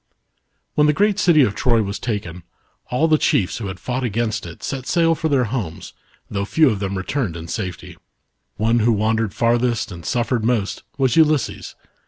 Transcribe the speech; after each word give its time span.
WHEN 0.73 0.87
the 0.87 0.93
great 0.97 1.19
city 1.19 1.43
of 1.43 1.53
Troy 1.53 1.83
was 1.83 1.99
taken, 1.99 2.41
all 2.89 3.07
the 3.07 3.19
chiefs 3.19 3.59
who 3.59 3.67
had 3.67 3.79
fought 3.79 4.03
against 4.03 4.47
it, 4.47 4.63
set 4.63 4.87
sail 4.87 5.13
for 5.13 5.29
their 5.29 5.43
homes, 5.43 5.93
though 6.27 6.43
few 6.43 6.71
of 6.71 6.79
them 6.79 6.97
returned 6.97 7.37
in 7.37 7.47
safety. 7.47 7.93
HOMEF/S 7.93 7.99
STORY. 7.99 8.65
65 8.65 8.65
One, 8.65 8.79
who 8.79 8.91
wandered 8.93 9.33
farthest 9.35 9.91
ind 9.91 10.05
suffered 10.07 10.43
most, 10.43 10.81
was 10.97 11.15
Ulysses. 11.15 11.75